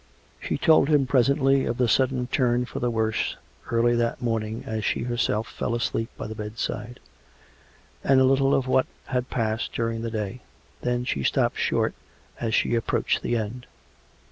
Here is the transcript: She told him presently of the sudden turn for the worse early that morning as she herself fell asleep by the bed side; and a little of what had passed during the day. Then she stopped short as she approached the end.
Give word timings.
She 0.39 0.57
told 0.57 0.89
him 0.89 1.05
presently 1.05 1.67
of 1.67 1.77
the 1.77 1.87
sudden 1.87 2.25
turn 2.25 2.65
for 2.65 2.79
the 2.79 2.89
worse 2.89 3.37
early 3.69 3.95
that 3.97 4.19
morning 4.19 4.63
as 4.65 4.83
she 4.83 5.03
herself 5.03 5.47
fell 5.47 5.75
asleep 5.75 6.09
by 6.17 6.25
the 6.25 6.33
bed 6.33 6.57
side; 6.57 6.99
and 8.03 8.19
a 8.19 8.23
little 8.25 8.55
of 8.55 8.65
what 8.67 8.87
had 9.05 9.29
passed 9.29 9.73
during 9.73 10.01
the 10.01 10.09
day. 10.09 10.41
Then 10.81 11.05
she 11.05 11.21
stopped 11.23 11.59
short 11.59 11.93
as 12.39 12.55
she 12.55 12.73
approached 12.73 13.21
the 13.21 13.37
end. 13.37 13.67